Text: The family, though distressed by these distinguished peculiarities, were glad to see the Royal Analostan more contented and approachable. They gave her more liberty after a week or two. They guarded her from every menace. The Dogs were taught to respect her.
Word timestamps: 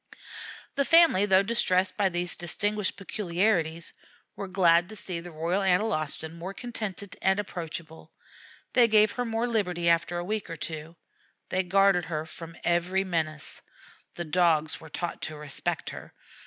The 0.73 0.83
family, 0.83 1.27
though 1.27 1.43
distressed 1.43 1.95
by 1.95 2.09
these 2.09 2.35
distinguished 2.35 2.97
peculiarities, 2.97 3.93
were 4.35 4.47
glad 4.47 4.89
to 4.89 4.95
see 4.95 5.19
the 5.19 5.29
Royal 5.29 5.61
Analostan 5.61 6.33
more 6.33 6.55
contented 6.55 7.17
and 7.21 7.39
approachable. 7.39 8.11
They 8.73 8.87
gave 8.87 9.11
her 9.11 9.25
more 9.25 9.47
liberty 9.47 9.87
after 9.89 10.17
a 10.17 10.25
week 10.25 10.49
or 10.49 10.55
two. 10.57 10.95
They 11.49 11.61
guarded 11.61 12.05
her 12.05 12.25
from 12.25 12.55
every 12.63 13.03
menace. 13.03 13.61
The 14.15 14.25
Dogs 14.25 14.81
were 14.81 14.89
taught 14.89 15.21
to 15.21 15.35
respect 15.37 15.91
her. 15.91 16.15